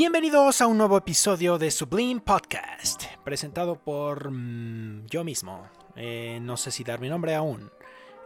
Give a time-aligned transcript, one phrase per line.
[0.00, 5.68] Bienvenidos a un nuevo episodio de Sublime Podcast, presentado por mm, yo mismo.
[5.94, 7.70] Eh, no sé si dar mi nombre aún.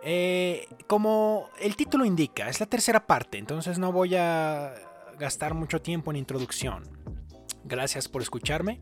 [0.04, 4.72] Eh, como el título indica, es la tercera parte, entonces no voy a
[5.18, 6.84] gastar mucho tiempo en introducción.
[7.64, 8.80] Gracias por escucharme.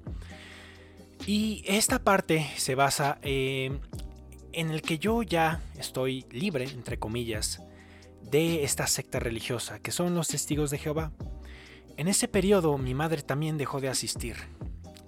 [1.26, 3.80] Y esta parte se basa eh,
[4.52, 7.62] en el que yo ya estoy libre, entre comillas,
[8.20, 11.10] de esta secta religiosa, que son los testigos de Jehová.
[12.02, 14.34] En ese periodo mi madre también dejó de asistir.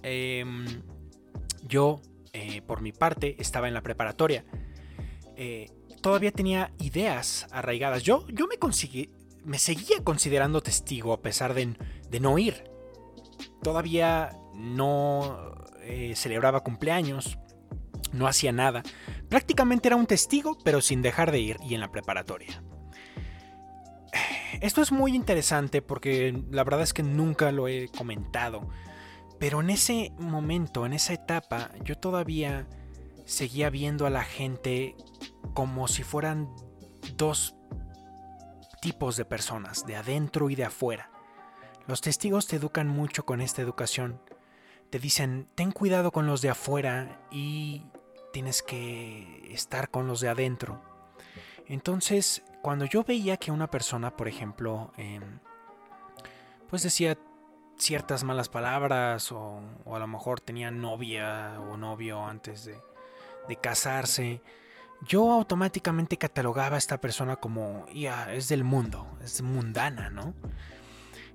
[0.04, 0.64] Em,
[1.66, 2.00] yo,
[2.32, 4.44] eh, por mi parte, estaba en la preparatoria.
[5.34, 8.04] Eh, todavía tenía ideas arraigadas.
[8.04, 8.58] Yo, yo me,
[9.44, 11.74] me seguía considerando testigo a pesar de,
[12.20, 12.62] no ir.
[13.60, 17.40] Todavía no eh, celebraba cumpleaños,
[18.12, 18.84] no hacía nada.
[19.28, 22.62] Prácticamente era un testigo, pero sin dejar de ir y en la preparatoria.
[24.64, 28.66] Esto es muy interesante porque la verdad es que nunca lo he comentado.
[29.38, 32.66] Pero en ese momento, en esa etapa, yo todavía
[33.26, 34.96] seguía viendo a la gente
[35.52, 36.48] como si fueran
[37.14, 37.54] dos
[38.80, 41.10] tipos de personas, de adentro y de afuera.
[41.86, 44.18] Los testigos te educan mucho con esta educación.
[44.88, 47.82] Te dicen, ten cuidado con los de afuera y
[48.32, 50.93] tienes que estar con los de adentro.
[51.66, 55.22] Entonces, cuando yo veía que una persona, por ejemplo, em,
[56.68, 57.18] pues decía
[57.76, 62.78] ciertas malas palabras o, a lo mejor tenía novia o novio antes de,
[63.60, 64.40] casarse,
[65.06, 70.34] yo automáticamente catalogaba a esta persona como, ya, es del mundo, es mundana, ¿no?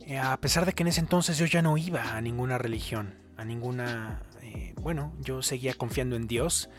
[0.01, 3.19] Eh, a pesar de que en ese entonces yo ya no iba a ninguna religión,
[3.37, 4.23] a ninguna...
[4.41, 6.69] Eh, bueno, yo seguía confiando en Dios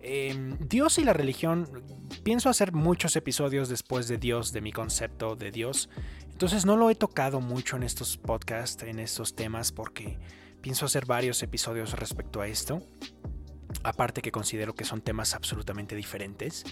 [0.00, 1.68] Em, Dios y la religión,
[2.22, 5.88] pienso hacer muchos episodios después de Dios, de mi concepto de Dios.
[6.30, 10.18] Entonces no lo he tocado mucho en estos podcasts, en estos temas, porque
[10.60, 12.82] pienso hacer varios episodios respecto a esto.
[13.82, 16.64] Aparte que considero que son temas absolutamente diferentes.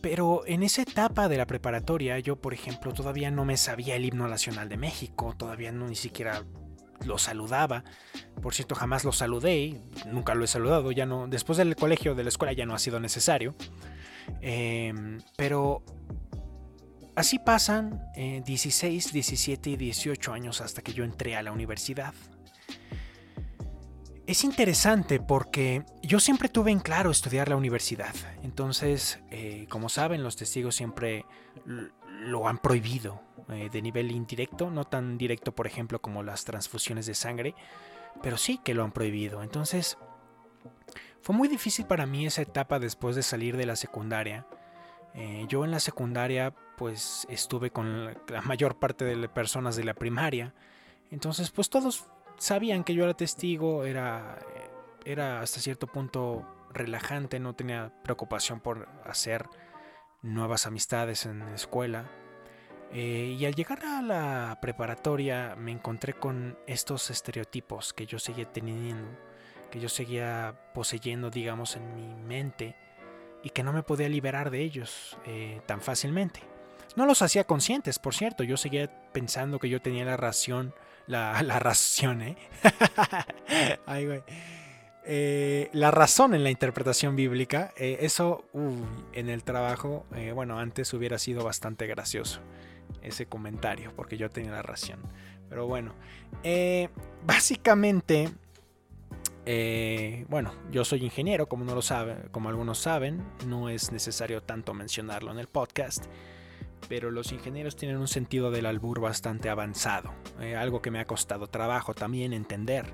[0.00, 4.04] Pero en esa etapa de la preparatoria, yo por ejemplo todavía no me sabía el
[4.04, 6.44] himno nacional de México, todavía no ni siquiera
[7.04, 7.84] lo saludaba.
[8.42, 12.22] Por cierto, jamás lo saludé, nunca lo he saludado, ya no, después del colegio, de
[12.22, 13.54] la escuela ya no ha sido necesario.
[14.40, 15.82] Em, pero
[17.14, 22.14] así pasan 16, eh, 17 y 18 años hasta que yo entré a la universidad.
[24.26, 28.14] Es interesante porque yo siempre tuve en claro estudiar la universidad.
[28.42, 31.24] Entonces, eh, como saben, los testigos siempre
[32.18, 37.06] lo han prohibido eh, de nivel indirecto, no tan directo, por ejemplo, como las transfusiones
[37.06, 37.54] de sangre,
[38.22, 39.42] pero sí que lo han prohibido.
[39.42, 39.96] Entonces,
[41.22, 44.46] fue muy difícil para mí esa etapa después de salir de la secundaria.
[45.14, 49.84] Eh, yo en la secundaria, pues estuve con la mayor parte de las personas de
[49.84, 50.54] la primaria.
[51.10, 52.06] Entonces, pues todos
[52.38, 54.38] sabían que yo era testigo, era,
[55.04, 59.48] era hasta cierto punto relajante, no tenía preocupación por hacer
[60.22, 62.10] nuevas amistades en la escuela.
[62.92, 68.50] Eh, y al llegar a la preparatoria me encontré con estos estereotipos que yo seguía
[68.50, 69.10] teniendo,
[69.70, 72.76] que yo seguía poseyendo, digamos, en mi mente
[73.42, 76.40] y que no me podía liberar de ellos eh, tan fácilmente.
[76.96, 80.74] No los hacía conscientes, por cierto, yo seguía pensando que yo tenía la ración,
[81.06, 82.36] la, la ración, ¿eh?
[83.86, 84.22] Ay, güey
[85.10, 88.44] eh, la razón en la interpretación bíblica, eh, eso
[89.14, 92.40] en el trabajo, eh, bueno, antes hubiera sido bastante gracioso
[93.00, 95.00] ese comentario, porque yo tenía la razón.
[95.48, 95.94] Pero bueno,
[97.24, 98.28] básicamente,
[100.28, 104.74] bueno, yo soy ingeniero, como no lo saben, como algunos saben, no es necesario tanto
[104.74, 106.04] mencionarlo en el podcast.
[106.90, 110.12] Pero los ingenieros tienen un sentido del albur bastante avanzado,
[110.58, 112.92] algo que me ha costado trabajo también entender.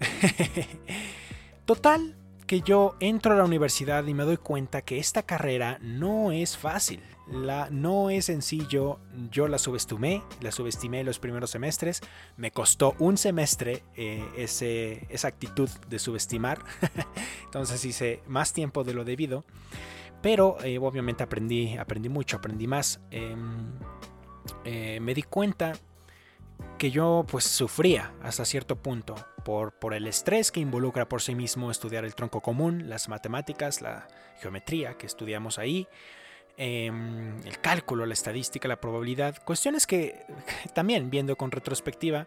[1.64, 2.16] Total,
[2.46, 6.56] que yo entro a la universidad y me doy cuenta que esta carrera no es
[6.58, 7.00] fácil.
[7.30, 8.98] La, no es sencillo,
[9.30, 12.02] yo la subestimé, la subestimé los primeros semestres,
[12.36, 16.58] me costó un semestre eh, ese, esa actitud de subestimar,
[17.44, 19.44] entonces hice más tiempo de lo debido,
[20.20, 23.00] pero eh, obviamente aprendí, aprendí mucho, aprendí más.
[23.10, 23.70] Em,
[24.64, 25.72] eh, me di cuenta
[26.82, 29.14] que yo pues sufría hasta cierto punto
[29.44, 33.80] por, por el estrés que involucra por sí mismo estudiar el tronco común, las matemáticas,
[33.82, 34.08] la
[34.40, 35.86] geometría que estudiamos ahí,
[36.56, 40.26] em, el cálculo, la estadística, la probabilidad, cuestiones que
[40.74, 42.26] también viendo con retrospectiva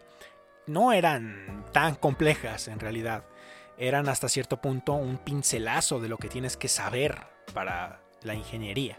[0.66, 3.24] no eran tan complejas en realidad,
[3.76, 7.18] eran hasta cierto punto un pincelazo de lo que tienes que saber
[7.52, 8.96] para la ingeniería.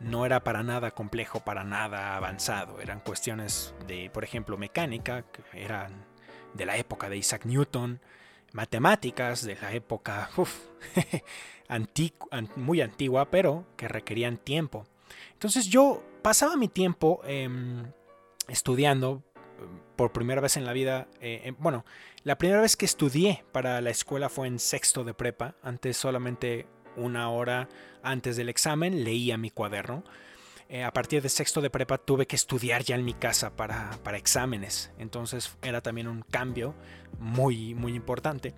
[0.00, 2.80] No era para nada complejo, para nada avanzado.
[2.80, 6.06] Eran cuestiones de, por ejemplo, mecánica, que eran
[6.54, 8.00] de la época de Isaac Newton,
[8.52, 10.30] matemáticas de la época
[12.56, 14.86] muy antigua, pero que requerían tiempo.
[15.32, 17.84] Entonces yo pasaba mi tiempo em,
[18.48, 19.22] estudiando
[19.96, 21.84] por primera vez en la vida, eh, em, bueno,
[22.24, 26.66] la primera vez que estudié para la escuela fue en sexto de prepa, antes solamente
[26.96, 27.68] una hora
[28.02, 30.04] antes del examen leía mi cuaderno.
[30.68, 33.98] Eh, a partir de sexto de prepa tuve que estudiar ya en mi casa para,
[34.14, 36.74] exámenes, entonces era también un cambio
[37.18, 38.54] muy, muy importante.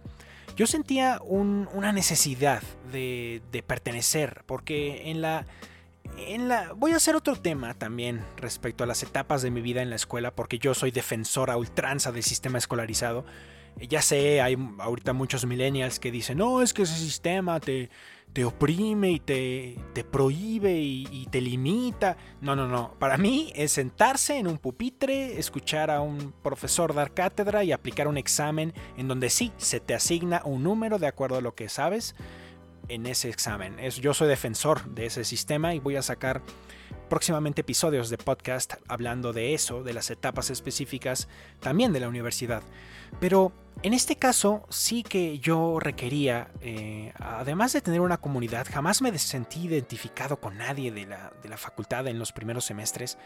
[0.55, 2.63] Yo sentía una necesidad
[2.93, 5.47] de, de pertenecer, porque en la
[6.17, 9.83] en la, voy a hacer otro tema también respecto a las etapas de mi vida
[9.83, 13.25] en la escuela, porque yo soy defensora ultranza del sistema escolarizado.
[13.81, 17.91] Ya sé, hay ahorita muchos millennials que dicen, no, es que ese sistema te,
[18.33, 22.17] te oprime y te, te prohíbe y, y, te limita.
[22.41, 22.95] No, no, no.
[22.99, 28.09] Para mí es sentarse en un pupitre, escuchar a un profesor dar cátedra y aplicar
[28.09, 31.69] un examen en donde sí, se te asigna un número de acuerdo a lo que
[31.69, 32.15] sabes
[32.89, 33.79] en ese examen.
[33.79, 36.43] Es, yo soy defensor de ese sistema y voy a sacar
[37.09, 41.29] próximamente episodios de podcast hablando de eso, de las etapas específicas
[41.61, 42.63] también de la universidad.
[43.21, 43.53] Pero
[43.83, 49.17] en este caso sí que yo requería, eh, además de tener una comunidad, jamás me
[49.19, 53.19] sentí identificado con nadie de la, facultad en los primeros semestres.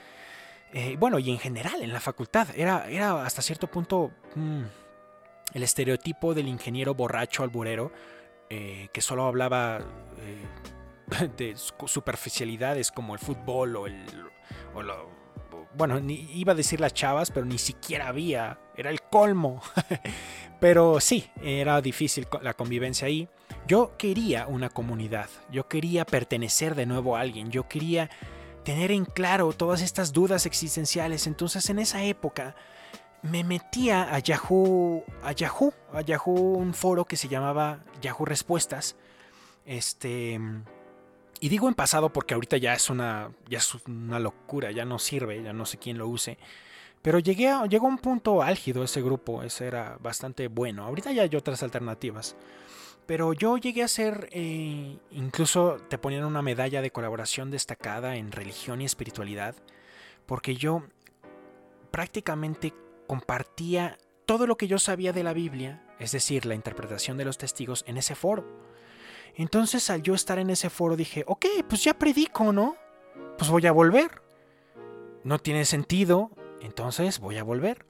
[0.73, 2.49] Eh, bueno, y en general en la facultad.
[2.57, 4.63] Era, era hasta cierto punto mm,
[5.55, 7.93] el estereotipo del ingeniero borracho alburero
[8.51, 9.81] eh, que solo hablaba
[10.19, 14.05] eh, de superficialidades como el fútbol o el...
[15.75, 19.63] bueno, ni, iba a decir las chavas, pero ni siquiera había, era el colmo.
[20.61, 23.29] pero sí, era difícil la convivencia ahí.
[23.67, 28.11] Yo quería una comunidad, yo quería pertenecer de nuevo a alguien, yo quería
[28.67, 31.27] tener en claro todas estas dudas existenciales.
[31.27, 32.57] Entonces en esa época
[33.23, 38.97] me metía a Yahoo, a Yahoo, a Yahoo, un foro que se llamaba Yahoo Respuestas.
[39.65, 40.41] Este.
[41.41, 44.99] Y digo en pasado porque ahorita ya es una, ya es una locura, ya no
[44.99, 46.39] sirve, ya no sé quién lo use.
[47.03, 50.85] Pero llegué a, llegó a un punto álgido ese grupo, ese era bastante bueno.
[50.85, 52.37] Ahorita ya hay otras alternativas.
[53.07, 58.33] Pero yo llegué a ser, eh, incluso te ponían una medalla de colaboración destacada en
[58.33, 59.55] religión y espiritualidad,
[60.27, 60.83] porque yo
[61.93, 62.75] prácticamente
[63.07, 67.39] compartía todo lo que yo sabía de la Biblia, es decir, la interpretación de los
[67.39, 68.45] testigos, en ese foro.
[69.35, 72.77] Entonces al yo estar en ese foro dije, ok, pues ya predico, ¿no?
[73.39, 74.23] Pues voy a volver.
[75.25, 76.31] No tiene sentido,
[76.61, 77.85] entonces voy a volver.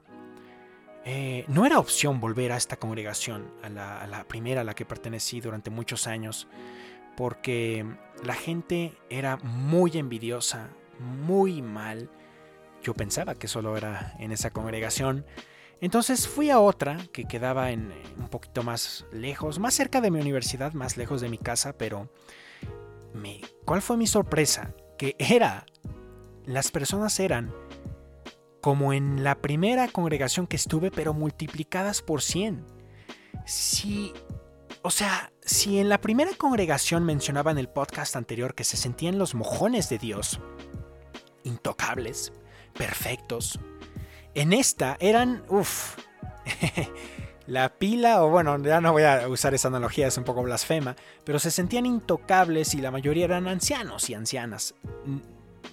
[1.05, 4.75] Eh, no era opción volver a esta congregación, a la, a la primera a la
[4.75, 6.47] que pertenecí durante muchos años,
[7.15, 7.85] porque
[8.23, 10.69] la gente era muy envidiosa,
[10.99, 12.09] muy mal,
[12.81, 15.25] yo pensaba que solo era en esa congregación.
[15.81, 20.19] Entonces fui a otra que quedaba en un poquito más lejos, más cerca de mi
[20.19, 22.09] universidad, más lejos de mi casa, pero
[23.13, 24.73] me, ¿cuál fue mi sorpresa?
[24.97, 25.65] Que era,
[26.45, 27.53] las personas eran
[28.61, 32.65] como en la primera congregación que estuve, pero multiplicadas por 100.
[33.45, 34.13] Si,
[34.81, 39.19] o sea, si en la primera congregación mencionaba en el podcast anterior que se sentían
[39.19, 40.41] los mojones de Dios,
[41.43, 42.33] intocables,
[42.77, 43.59] perfectos.
[44.33, 45.97] En esta eran, uff,
[47.47, 50.95] la pila, o bueno, ya no voy a usar esa analogía, es un poco blasfema,
[51.23, 54.75] pero se sentían intocables y la mayoría eran ancianos y ancianas.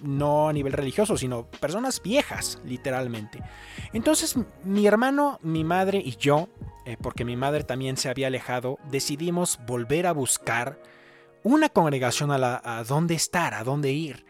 [0.01, 3.41] No a nivel religioso, sino personas viejas, literalmente.
[3.93, 6.49] Entonces mi hermano, mi madre y yo,
[6.85, 10.79] eh, porque mi madre también se había alejado, decidimos volver a buscar
[11.43, 14.25] una congregación a, la, a dónde estar, a dónde ir.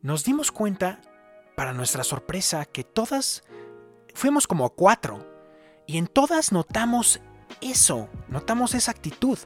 [0.00, 1.00] Nos dimos cuenta
[1.58, 3.42] para nuestra sorpresa, que todas
[4.14, 5.26] fuimos como cuatro.
[5.88, 7.18] Y en todas notamos
[7.60, 9.36] eso, notamos esa actitud.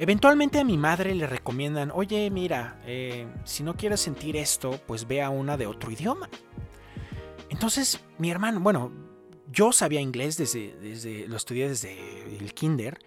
[0.00, 5.06] Eventualmente a mi madre le recomiendan, oye, mira, eh, si no quieres sentir esto, pues
[5.06, 6.28] ve a una de otro idioma.
[7.50, 8.90] Entonces mi hermano, bueno,
[9.52, 12.98] yo sabía inglés desde, desde lo estudié desde el kinder,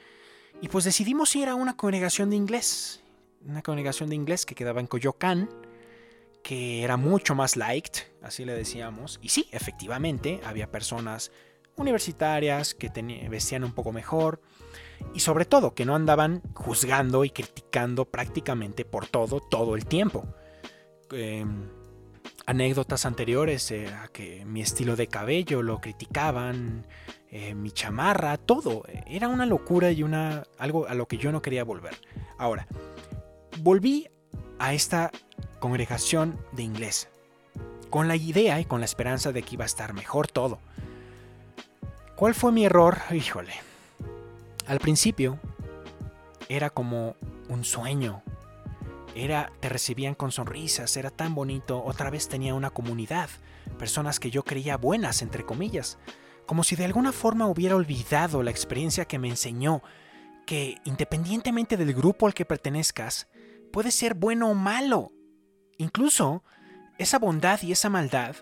[0.61, 3.03] y pues decidimos ir a una congregación de inglés,
[3.45, 5.49] una congregación de inglés que quedaba en Coyoacán,
[6.47, 9.19] que era mucho más liked, así le decíamos.
[9.21, 11.29] Y sí, efectivamente, había personas
[11.75, 12.89] universitarias que
[13.29, 14.39] vestían un poco mejor
[15.13, 20.25] y sobre todo que no andaban juzgando y criticando prácticamente por todo, todo el tiempo.
[21.11, 21.67] Em,
[22.45, 26.87] anécdotas anteriores era que mi estilo de cabello lo criticaban,
[27.29, 28.85] eh, mi chamarra, todo.
[29.05, 31.95] Era una locura y una, algo a lo que yo no quería volver.
[32.37, 32.67] Ahora,
[33.59, 34.07] volví
[34.59, 35.11] a esta
[35.59, 37.09] congregación de inglés,
[37.89, 40.59] con la idea y con la esperanza de que iba a estar mejor todo.
[42.15, 42.97] ¿Cuál fue mi error?
[43.11, 43.53] Híjole.
[44.67, 45.39] Al principio
[46.49, 47.15] era como
[47.49, 48.23] un sueño.
[49.15, 53.29] Era te recibían con sonrisas, era tan bonito, otra vez tenía una comunidad,
[53.79, 55.97] personas que yo creía buenas entre comillas,
[56.45, 59.81] como si de alguna forma hubiera olvidado la experiencia que me enseñó
[60.45, 63.27] que independientemente del grupo al que pertenezcas,
[63.77, 65.11] puede ser bueno o malo.
[65.77, 66.43] Incluso
[66.97, 68.35] esa bondad y esa maldad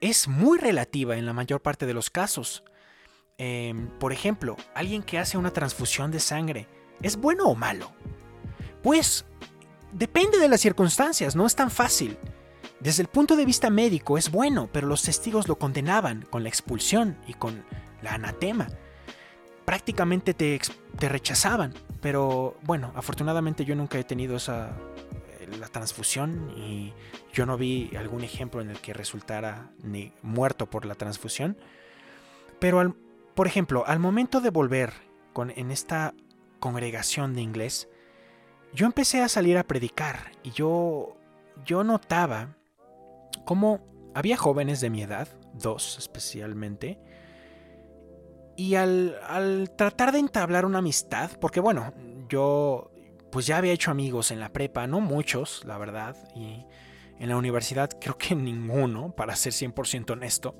[0.00, 2.64] es muy relativa en la mayor parte de los casos.
[3.36, 6.68] Em, por ejemplo, alguien que hace una transfusión de sangre,
[7.02, 7.92] ¿es bueno o malo?
[8.82, 9.26] Pues
[9.92, 12.16] depende de las circunstancias, no es tan fácil.
[12.80, 16.48] Desde el punto de vista médico es bueno, pero los testigos lo condenaban con la
[16.48, 17.62] expulsión y con
[18.00, 18.68] la anatema.
[19.66, 20.58] Prácticamente te,
[20.98, 24.76] te rechazaban, pero bueno, afortunadamente yo nunca he tenido esa
[25.46, 26.92] la transfusión y
[27.32, 31.56] yo no vi algún ejemplo en el que resultara ni muerto por la transfusión.
[32.58, 32.96] Pero,
[33.34, 34.92] por ejemplo, al momento de volver
[35.32, 36.14] con, en esta
[36.60, 37.88] congregación de inglés,
[38.72, 41.16] yo empecé a salir a predicar y yo,
[41.64, 42.56] yo notaba
[43.44, 46.98] cómo había jóvenes de mi edad, dos especialmente,
[48.56, 51.92] y al, al tratar de entablar una amistad, porque bueno,
[52.28, 52.90] yo
[53.30, 56.64] pues ya había hecho amigos en la prepa, no muchos, la verdad, y
[57.18, 60.56] en la universidad creo que ninguno, para ser 100% honesto.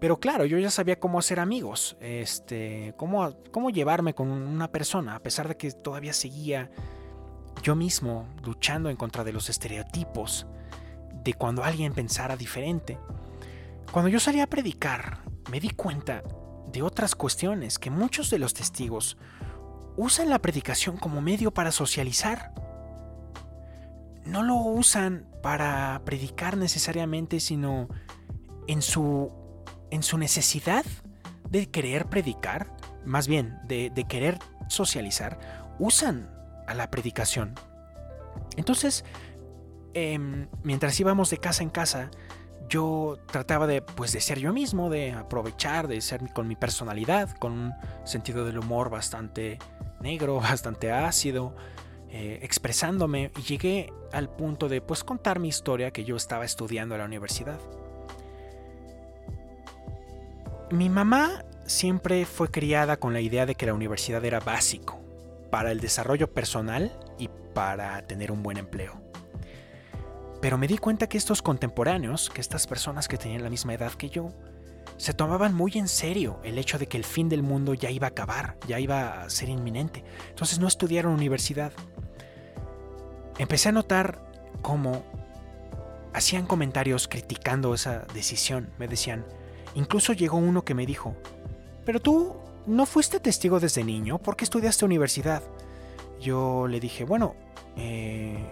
[0.00, 5.14] Pero claro, yo ya sabía cómo hacer amigos, este, cómo, cómo llevarme con una persona,
[5.14, 6.70] a pesar de que todavía seguía
[7.62, 10.46] yo mismo luchando en contra de los estereotipos,
[11.22, 12.98] de cuando alguien pensara diferente.
[13.92, 15.20] Cuando yo salí a predicar,
[15.50, 16.22] me di cuenta
[16.72, 19.16] de otras cuestiones que muchos de los testigos
[19.96, 22.52] usan la predicación como medio para socializar.
[24.24, 27.88] No lo usan para predicar necesariamente, sino
[28.66, 29.32] en su,
[29.90, 30.84] en su necesidad
[31.50, 32.74] de querer predicar,
[33.04, 36.30] más bien de, querer socializar, usan
[36.66, 37.54] a la predicación.
[38.56, 39.04] Entonces,
[39.94, 42.10] em, mientras íbamos de casa en casa,
[42.70, 47.36] yo trataba de, pues, de ser yo mismo, de aprovechar, de ser con mi personalidad,
[47.36, 47.74] con un
[48.04, 49.58] sentido del humor bastante
[50.00, 51.54] negro, bastante ácido,
[52.08, 56.94] eh, expresándome y llegué al punto de pues contar mi historia que yo estaba estudiando
[56.94, 57.60] en la universidad.
[60.70, 65.00] Mi mamá siempre fue criada con la idea de que la universidad era básico
[65.50, 69.09] para el desarrollo personal y para tener un buen empleo.
[70.40, 73.92] Pero me di cuenta que estos contemporáneos, que estas personas que tenían la misma edad
[73.92, 74.30] que yo,
[74.96, 78.06] se tomaban muy en serio el hecho de que el fin del mundo ya iba
[78.06, 80.04] a acabar, ya iba a ser inminente.
[80.28, 81.72] Entonces no estudiaron universidad.
[83.38, 84.18] Empecé a notar
[84.62, 85.02] cómo
[86.12, 88.70] hacían comentarios criticando esa decisión.
[88.78, 89.24] Me decían,
[89.74, 91.16] incluso llegó uno que me dijo,
[91.84, 95.42] pero tú no fuiste testigo desde niño, ¿por qué estudiaste universidad?
[96.20, 97.34] Yo le dije, bueno,
[97.76, 98.44] eh,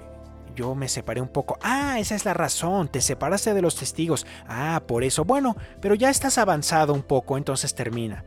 [0.58, 1.56] yo me separé un poco.
[1.62, 4.26] Ah, esa es la razón, te separaste de los testigos.
[4.48, 5.24] Ah, por eso.
[5.24, 8.24] Bueno, pero ya estás avanzado un poco, entonces termina.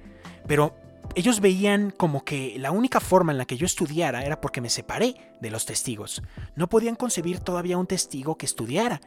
[0.48, 0.74] Pero
[1.14, 4.70] ellos veían como que la única forma en la que yo estudiara era porque me
[4.70, 6.24] separé de los testigos.
[6.56, 9.02] No podían concebir todavía un testigo que estudiara.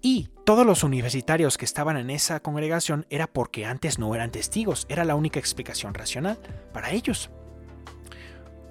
[0.00, 4.86] Y todos los universitarios que estaban en esa congregación era porque antes no eran testigos.
[4.88, 6.38] Era la única explicación racional
[6.72, 7.30] para ellos.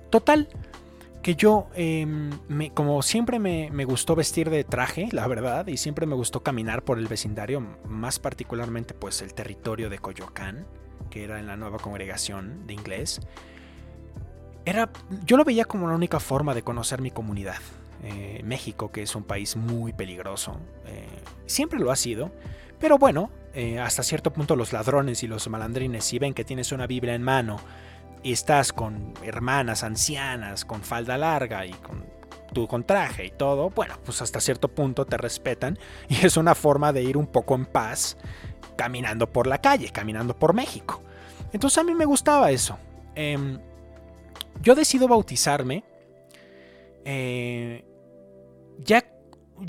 [0.10, 0.50] Total,
[1.26, 2.30] que yo, em,
[2.76, 7.00] como siempre me, gustó vestir de traje, la verdad, y siempre me gustó caminar por
[7.00, 10.68] el vecindario, más particularmente pues el territorio de Coyoacán,
[11.10, 13.22] que era en la nueva congregación de inglés,
[14.66, 14.92] era,
[15.26, 17.58] yo lo veía como la única forma de conocer mi comunidad.
[18.04, 21.08] Eh, México, que es un país muy peligroso, eh,
[21.48, 22.30] siempre lo ha sido,
[22.80, 26.72] pero bueno, eh, hasta cierto punto los ladrones y los malandrines, si ven que tienes
[26.72, 27.58] una Biblia en mano,
[28.32, 32.06] estás con hermanas ancianas, con falda larga y con
[32.54, 35.78] tu con traje y todo, bueno, pues hasta cierto punto te respetan
[36.10, 38.18] y es una forma de ir un poco en paz
[38.76, 41.02] caminando por la calle, caminando por México.
[41.54, 42.78] Entonces a mí me gustaba eso.
[43.14, 43.60] Em,
[44.62, 45.84] yo decido bautizarme.
[47.06, 47.86] Eh,
[48.80, 49.06] ya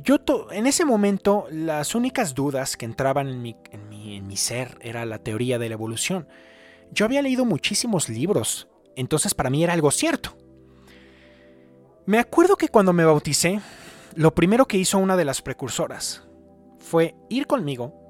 [0.02, 0.16] yo
[0.50, 5.18] en ese momento las únicas dudas que entraban en mi, en mi ser era la
[5.18, 6.26] teoría de la evolución.
[6.92, 10.36] Yo había leído muchísimos libros, entonces para mí era algo cierto.
[12.06, 13.60] Me acuerdo que cuando me bauticé,
[14.14, 16.26] lo primero que hizo una de las precursoras
[16.78, 18.06] fue ir conmigo,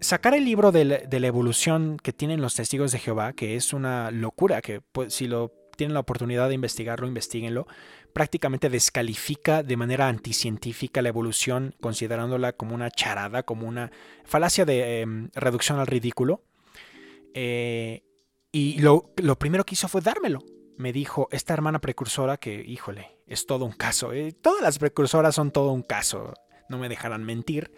[0.00, 4.10] sacar el libro de la, evolución que tienen los testigos de Jehová, que es una
[4.10, 7.66] locura, que pues, si lo tienen la oportunidad de investigarlo, investiguenlo.
[8.12, 13.90] Prácticamente descalifica de manera anticientífica la evolución, considerándola como una charada, como una
[14.24, 16.42] falacia de em, reducción al ridículo.
[17.34, 18.02] Eh,
[18.52, 20.42] y lo, primero que hizo fue dármelo.
[20.76, 24.12] Me dijo, esta hermana precursora que, híjole, es todo un caso.
[24.12, 26.34] Eh, todas las precursoras son todo un caso,
[26.68, 27.72] no me dejarán mentir.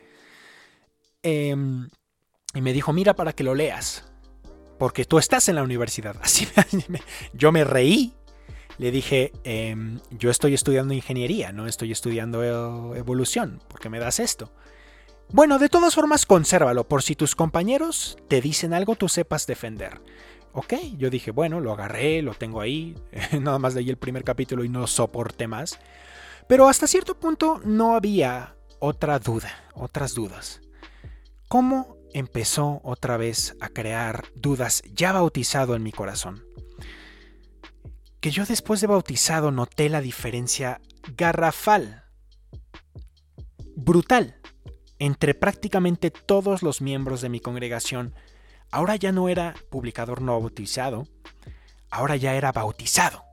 [1.22, 1.88] Em,
[2.54, 4.04] y me dijo, mira para que lo leas
[4.78, 6.16] porque tú estás en la universidad.
[6.22, 6.48] Así
[7.32, 8.14] yo me reí.
[8.78, 14.52] Le dije, em, yo estoy estudiando ingeniería, no estoy estudiando evolución, porque me das esto.
[15.32, 20.00] Bueno, de todas formas, consérvalo, por si tus compañeros te dicen algo, tú sepas defender.
[20.52, 22.94] Ok, yo dije, bueno, lo agarré, lo tengo ahí,
[23.40, 25.78] nada más leí el primer capítulo y no soporté más.
[26.48, 30.60] Pero hasta cierto punto no había otra duda, otras dudas.
[31.48, 36.46] ¿Cómo empezó otra vez a crear dudas ya bautizado en mi corazón.
[38.20, 40.80] Que yo después de bautizado noté la diferencia
[41.14, 42.04] garrafal,
[43.76, 44.40] brutal,
[44.98, 48.14] entre prácticamente todos los miembros de mi congregación.
[48.70, 51.06] Ahora ya no era publicador no bautizado,
[51.90, 53.24] ahora ya era bautizado.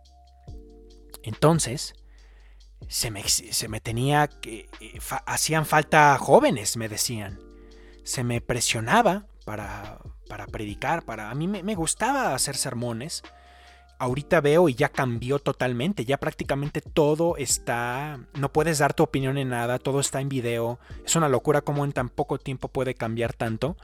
[1.24, 1.96] Entonces,
[2.88, 4.70] se me, se me tenía que...
[4.79, 7.39] Eh, hacían falta jóvenes, me decían
[8.03, 13.24] se me presionaba para, para predicar, para a mí me, me, gustaba hacer sermones.
[14.04, 19.38] Ahorita veo y ya cambió totalmente, ya prácticamente todo está, no puedes dar tu opinión
[19.38, 20.78] en nada, todo está en video.
[21.06, 23.78] Es una locura cómo en tan poco tiempo puede cambiar tanto.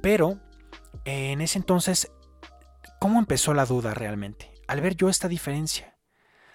[0.00, 0.38] Pero
[1.04, 2.10] en ese entonces,
[3.00, 4.50] ¿cómo empezó la duda realmente?
[4.66, 5.94] Al ver yo esta diferencia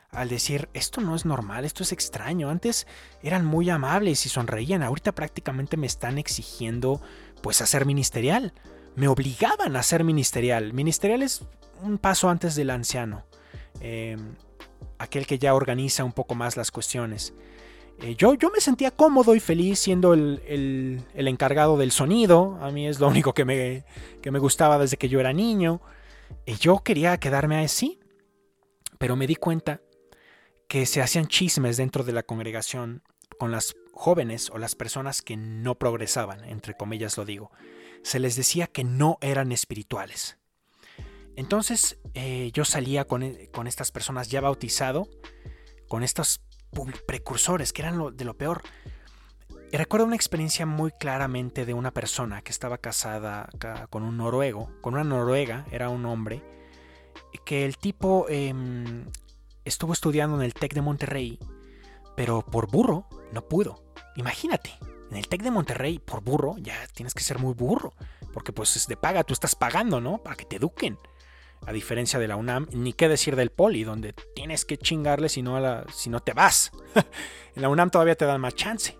[0.09, 2.49] al decir, esto no es normal, esto es extraño.
[2.49, 2.87] Antes
[3.21, 7.01] eran muy amables y sonreían, ahorita prácticamente me están exigiendo
[7.43, 8.53] pues hacer ministerial.
[8.95, 10.73] Me obligaban a ser ministerial.
[10.73, 11.43] Ministerial es
[11.81, 13.25] un paso antes del anciano,
[13.79, 14.35] em,
[14.97, 17.33] aquel que ya organiza un poco más las cuestiones.
[18.01, 20.41] Eh, yo, yo, me sentía cómodo y feliz siendo el,
[21.13, 22.57] el, encargado del sonido.
[22.61, 23.85] A mí es lo único que me,
[24.21, 25.81] que me gustaba desde que yo era niño.
[26.45, 27.99] Y yo quería quedarme así.
[28.97, 29.81] Pero me di cuenta
[30.67, 33.03] que se hacían chismes dentro de la congregación
[33.37, 37.51] con las jóvenes o las personas que no progresaban, entre comillas lo digo.
[38.03, 40.37] Se les decía que no eran espirituales.
[41.35, 45.07] Entonces eh, yo salía con, e, con, estas personas ya bautizado,
[45.87, 46.41] con estos
[47.07, 48.61] precursores que eran de lo peor.
[49.71, 53.49] Y recuerdo una experiencia muy claramente de una persona que estaba casada
[53.89, 56.43] con un noruego, con una noruega, era un hombre,
[57.45, 59.05] que el tipo em,
[59.65, 61.39] estuvo estudiando en el TEC de Monterrey,
[62.15, 63.83] pero por burro no pudo.
[64.15, 64.71] Imagínate,
[65.09, 67.93] en el TEC de Monterrey, por burro, ya tienes que ser muy burro,
[68.33, 70.19] porque pues es de paga, tú estás pagando, ¿no?
[70.19, 70.97] Para que te eduquen.
[71.65, 75.41] A diferencia de la UNAM, ni qué decir del Poli, donde tienes que chingarle si
[75.41, 76.71] no, la, si no te vas.
[77.55, 78.97] en la UNAM todavía te dan más chance.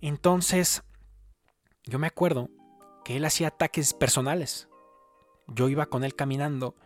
[0.00, 0.84] Entonces,
[1.84, 2.50] yo me acuerdo
[3.04, 4.68] que él hacía ataques personales.
[5.48, 6.76] Yo iba con él caminando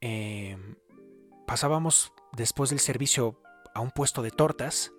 [0.00, 0.56] eh,
[1.46, 3.40] pasábamos después del servicio
[3.74, 4.92] a un puesto de tortas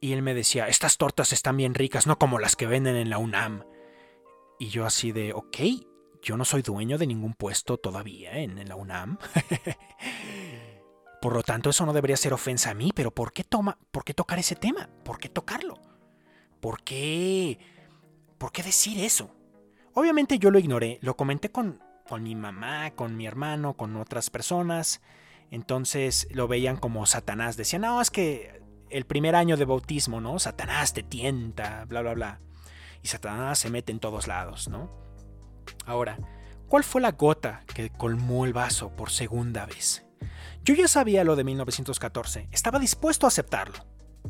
[0.00, 3.10] y él me decía, estas tortas están bien ricas, no como las que venden en
[3.10, 3.64] la UNAM.
[4.58, 5.56] Y yo así de, ok,
[6.22, 9.18] yo no soy dueño de ningún puesto todavía en, la UNAM.
[11.20, 14.04] Por lo tanto, eso no debería ser ofensa a mí, pero ¿por qué, toma, ¿por
[14.04, 14.88] qué tocar ese tema?
[15.04, 15.78] ¿Por qué tocarlo?
[16.60, 17.58] ¿Por qué?
[18.38, 19.34] ¿Por qué decir eso?
[19.92, 24.30] Obviamente yo lo ignoré, lo comenté con, con mi mamá, con mi hermano, con otras
[24.30, 25.02] personas.
[25.50, 27.56] Entonces lo veían como Satanás.
[27.56, 30.38] Decían, no, es que el primer año de bautismo, ¿no?
[30.38, 32.40] Satanás te tienta, bla, bla, bla.
[33.02, 35.09] Y Satanás se mete en todos lados, ¿no?
[35.86, 36.18] Ahora,
[36.68, 40.04] ¿cuál fue la gota que colmó el vaso por segunda vez?
[40.62, 43.86] Yo ya sabía lo de 1914, estaba dispuesto a aceptarlo.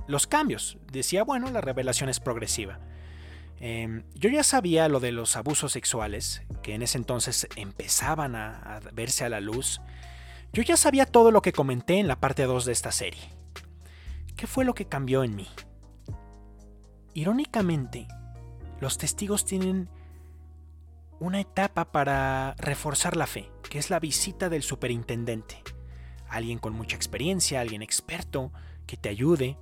[0.06, 2.78] Los cambios, decía, bueno, la revelación es progresiva.
[3.58, 8.80] Em, yo ya sabía lo de los abusos sexuales, que en ese entonces empezaban a
[8.92, 9.80] verse a la luz
[10.52, 13.22] yo ya sabía todo lo que comenté en la parte 2 de esta serie.
[14.36, 15.46] ¿Qué fue lo que cambió en mí?
[17.14, 18.08] Irónicamente,
[18.80, 19.88] los testigos tienen
[21.20, 25.62] una etapa para reforzar la fe, que es la visita del superintendente.
[26.28, 28.50] Alguien con mucha experiencia, alguien experto,
[28.86, 29.58] que te ayude.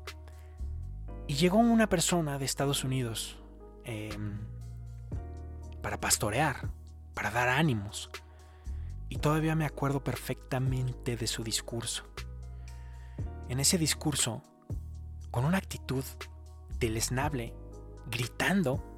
[1.27, 3.39] Y llegó una persona de Estados Unidos
[3.85, 4.39] em,
[5.83, 6.71] para pastorear,
[7.13, 8.09] para dar ánimos,
[9.09, 12.05] y todavía me acuerdo perfectamente de su discurso.
[13.49, 14.43] En ese discurso,
[15.31, 16.05] con una actitud
[16.79, 17.55] deleznable,
[18.11, 18.98] gritando,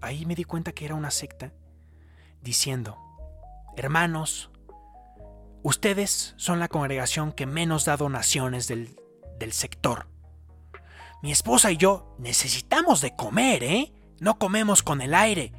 [0.00, 1.52] ahí me di cuenta que era una secta,
[2.42, 2.96] diciendo,
[3.76, 4.50] hermanos,
[5.62, 8.96] ustedes son la congregación que menos da donaciones del,
[9.38, 10.08] del sector.
[11.22, 13.92] Mi esposa y yo necesitamos de comer, ¿eh?
[14.20, 15.52] No comemos con el aire.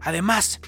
[0.00, 0.60] Además,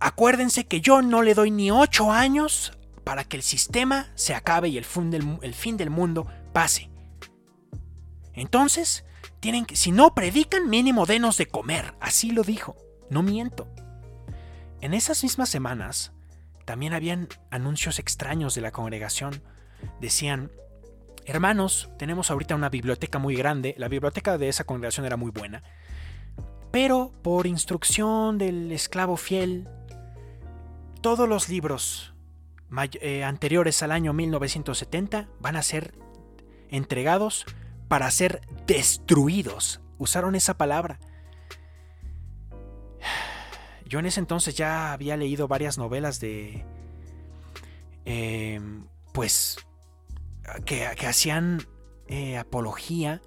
[0.00, 4.68] acuérdense que yo no le doy ni ocho años para que el sistema se acabe
[4.68, 6.90] y el fin del, el fin del mundo pase.
[8.32, 9.04] Entonces,
[9.74, 11.94] si no predican, mínimo denos de comer.
[12.00, 12.76] Así lo dijo.
[13.10, 13.68] No miento.
[14.80, 16.12] En esas mismas semanas,
[16.64, 19.42] también habían anuncios extraños de la congregación.
[20.00, 20.50] Decían,
[21.26, 23.74] hermanos, tenemos ahorita una biblioteca muy grande.
[23.76, 25.62] La biblioteca de esa congregación era muy buena.
[26.70, 29.68] Pero por instrucción del esclavo fiel,
[31.02, 32.14] todos los libros
[33.00, 35.94] eh, anteriores al año 1970 van a ser
[36.70, 37.46] entregados
[37.94, 39.80] para ser destruidos.
[39.98, 40.98] Usaron esa palabra.
[43.86, 46.64] Yo en ese entonces ya había leído varias novelas de...
[48.04, 49.58] Em, pues...
[50.66, 51.68] Que, hacían
[52.08, 53.22] eh, apología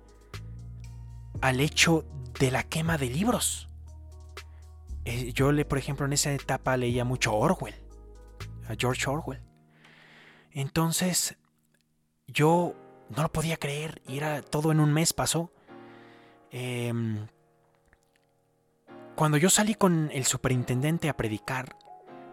[1.39, 2.03] al hecho
[2.38, 3.69] de la quema de libros.
[5.06, 7.75] Eh, yo, le, por ejemplo, en esa etapa leía mucho Orwell,
[8.67, 9.41] a George Orwell.
[10.51, 11.38] Entonces,
[12.27, 12.75] yo
[13.15, 15.52] no lo podía creer y era todo en un mes pasó.
[16.52, 17.28] Em,
[19.15, 21.76] cuando yo salí con el superintendente a predicar,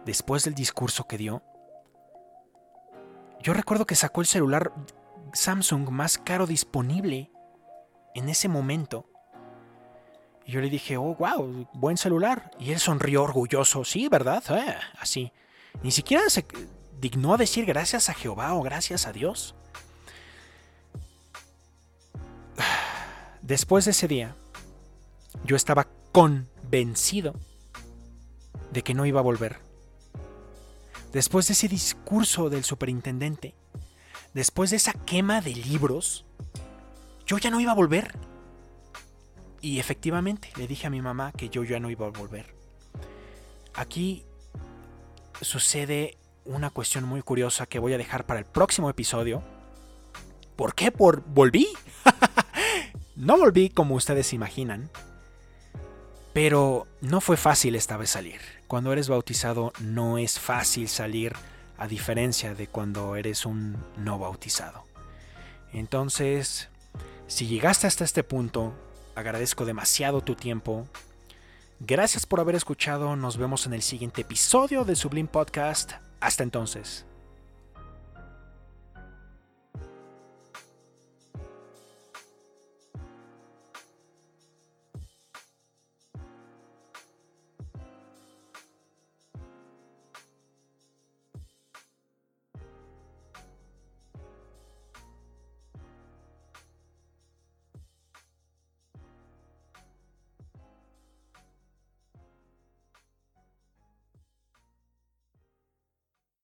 [0.05, 1.43] después del discurso que dio,
[3.41, 4.71] yo recuerdo que sacó el celular
[5.33, 7.31] Samsung más caro disponible
[8.13, 9.09] en ese momento.
[10.45, 12.51] Y yo le dije, oh, wow, buen celular.
[12.59, 14.43] Y él sonrió orgulloso, sí, ¿verdad?
[14.49, 15.31] Eh, así.
[15.81, 16.45] Ni siquiera se
[16.99, 19.55] dignó a decir gracias a Jehová o gracias a Dios.
[23.45, 24.35] Después de ese día,
[25.43, 27.35] yo estaba convencido
[28.71, 29.59] de que no iba a volver.
[31.13, 33.53] Después de ese discurso del superintendente,
[34.33, 36.25] después de esa quema de libros,
[37.27, 38.17] yo ya no iba a volver.
[39.61, 42.55] Y efectivamente le dije a mi mamá que yo ya no iba a volver.
[43.75, 44.25] Aquí
[45.39, 49.43] sucede una cuestión muy curiosa que voy a dejar para el próximo episodio.
[50.55, 50.91] ¿Por qué?
[50.91, 51.67] Por volví.
[53.15, 54.89] No volví como ustedes imaginan.
[56.33, 58.41] Pero no fue fácil esta vez salir.
[58.67, 61.33] Cuando eres bautizado no es fácil salir
[61.77, 64.85] a diferencia de cuando eres un no bautizado.
[65.71, 66.69] Entonces,
[67.27, 68.73] si llegaste hasta este punto,
[69.15, 70.87] agradezco demasiado tu tiempo.
[71.79, 75.93] Gracias por haber escuchado, nos vemos en el siguiente episodio de Sublime Podcast.
[76.19, 77.05] Hasta entonces.